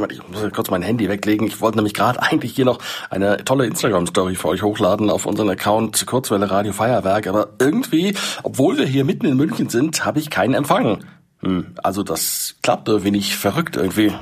[0.00, 1.46] Moment, ich muss kurz mein Handy weglegen.
[1.46, 2.78] Ich wollte nämlich gerade eigentlich hier noch
[3.10, 7.26] eine tolle Instagram-Story für euch hochladen auf unseren Account Kurzwelle Radio Feuerwerk.
[7.26, 11.04] Aber irgendwie, obwohl wir hier mitten in München sind, habe ich keinen Empfang.
[11.40, 14.12] Hm, also das klappt irgendwie nicht verrückt irgendwie.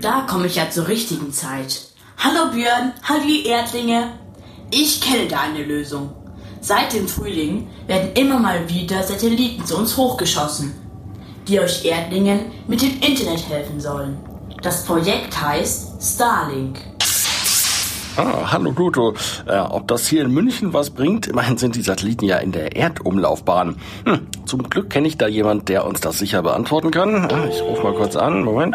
[0.00, 1.88] Da komme ich ja zur richtigen Zeit.
[2.18, 4.08] Hallo Björn, hallo Erdlinge.
[4.70, 6.12] Ich kenne da eine Lösung.
[6.60, 10.74] Seit dem Frühling werden immer mal wieder Satelliten zu uns hochgeschossen,
[11.48, 14.16] die euch Erdlingen mit dem Internet helfen sollen.
[14.62, 16.78] Das Projekt heißt Starlink.
[18.16, 19.12] Ah, hallo Pluto.
[19.46, 21.26] Äh, ob das hier in München was bringt?
[21.26, 23.76] Immerhin sind die Satelliten ja in der Erdumlaufbahn.
[24.06, 27.30] Hm, zum Glück kenne ich da jemand, der uns das sicher beantworten kann.
[27.30, 28.42] Ah, ich rufe mal kurz an.
[28.42, 28.74] Moment.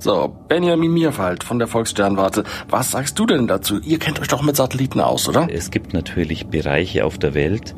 [0.00, 2.42] So, Benjamin Mierwald von der Volkssternwarte.
[2.68, 3.78] Was sagst du denn dazu?
[3.78, 5.46] Ihr kennt euch doch mit Satelliten aus, oder?
[5.48, 7.76] Es gibt natürlich Bereiche auf der Welt,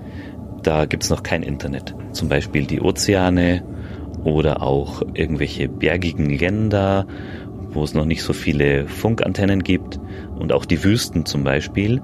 [0.62, 1.94] da gibt's noch kein Internet.
[2.12, 3.62] Zum Beispiel die Ozeane
[4.24, 7.06] oder auch irgendwelche bergigen Länder
[7.74, 9.98] wo es noch nicht so viele Funkantennen gibt
[10.38, 12.02] und auch die Wüsten zum Beispiel.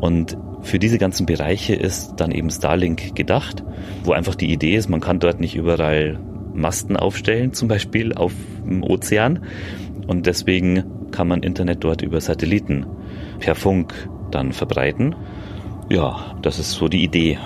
[0.00, 3.64] Und für diese ganzen Bereiche ist dann eben Starlink gedacht,
[4.04, 6.18] wo einfach die Idee ist, man kann dort nicht überall
[6.52, 8.32] Masten aufstellen, zum Beispiel auf
[8.64, 9.44] dem Ozean.
[10.06, 12.86] Und deswegen kann man Internet dort über Satelliten
[13.38, 13.94] per Funk
[14.30, 15.14] dann verbreiten.
[15.90, 17.38] Ja, das ist so die Idee.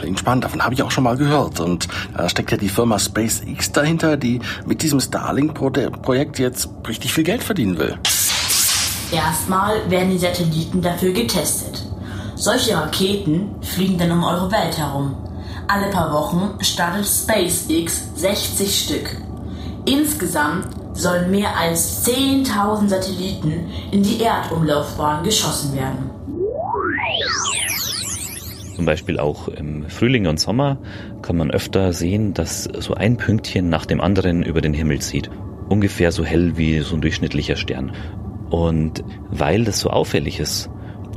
[0.00, 0.44] Klingt spannend.
[0.44, 1.60] Davon habe ich auch schon mal gehört.
[1.60, 7.24] Und da steckt ja die Firma SpaceX dahinter, die mit diesem Starlink-Projekt jetzt richtig viel
[7.24, 7.98] Geld verdienen will.
[9.12, 11.84] Erstmal werden die Satelliten dafür getestet.
[12.34, 15.16] Solche Raketen fliegen dann um eure Welt herum.
[15.68, 19.16] Alle paar Wochen startet SpaceX 60 Stück.
[19.84, 26.10] Insgesamt sollen mehr als 10.000 Satelliten in die Erdumlaufbahn geschossen werden.
[28.80, 30.78] Zum Beispiel auch im Frühling und Sommer
[31.20, 35.30] kann man öfter sehen, dass so ein Pünktchen nach dem anderen über den Himmel zieht.
[35.68, 37.92] Ungefähr so hell wie so ein durchschnittlicher Stern.
[38.48, 40.70] Und weil das so auffällig ist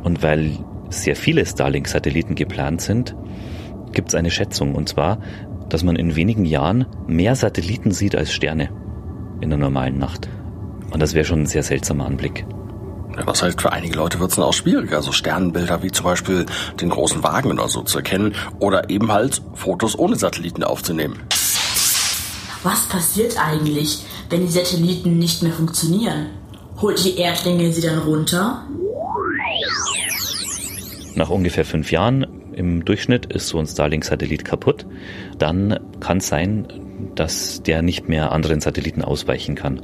[0.03, 0.57] und weil
[0.89, 3.15] sehr viele Starlink-Satelliten geplant sind,
[3.93, 4.75] gibt es eine Schätzung.
[4.75, 5.19] Und zwar,
[5.69, 8.71] dass man in wenigen Jahren mehr Satelliten sieht als Sterne
[9.39, 10.27] in der normalen Nacht.
[10.91, 12.45] Und das wäre schon ein sehr seltsamer Anblick.
[13.25, 16.45] Das heißt, für einige Leute wird es dann auch schwieriger, so Sternenbilder wie zum Beispiel
[16.79, 21.21] den großen Wagen oder so zu erkennen oder eben halt Fotos ohne Satelliten aufzunehmen.
[22.63, 26.27] Was passiert eigentlich, wenn die Satelliten nicht mehr funktionieren?
[26.81, 28.65] Holt die Erdlinge sie dann runter?
[31.15, 34.85] Nach ungefähr fünf Jahren im Durchschnitt ist so ein Starlink-Satellit kaputt.
[35.37, 36.67] Dann kann es sein,
[37.15, 39.81] dass der nicht mehr anderen Satelliten ausweichen kann.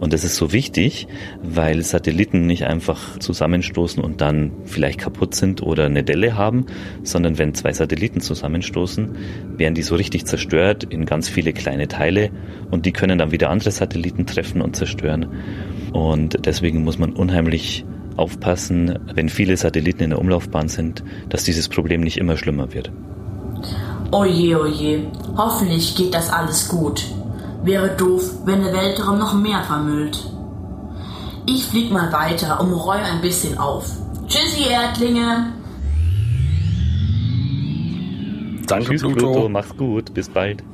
[0.00, 1.06] Und das ist so wichtig,
[1.42, 6.66] weil Satelliten nicht einfach zusammenstoßen und dann vielleicht kaputt sind oder eine Delle haben,
[7.02, 9.16] sondern wenn zwei Satelliten zusammenstoßen,
[9.56, 12.30] werden die so richtig zerstört in ganz viele kleine Teile
[12.70, 15.28] und die können dann wieder andere Satelliten treffen und zerstören.
[15.92, 17.84] Und deswegen muss man unheimlich
[18.16, 22.90] aufpassen, wenn viele Satelliten in der Umlaufbahn sind, dass dieses Problem nicht immer schlimmer wird.
[24.10, 25.06] Oje, oje.
[25.36, 27.04] Hoffentlich geht das alles gut.
[27.64, 30.24] Wäre doof, wenn der Weltraum noch mehr vermüllt.
[31.46, 33.90] Ich flieg mal weiter und räume ein bisschen auf.
[34.28, 35.52] Tschüssi, Erdlinge.
[38.66, 39.32] Danke, Tschüss, Pluto.
[39.32, 39.48] Pluto.
[39.48, 40.14] Mach's gut.
[40.14, 40.64] Bis bald.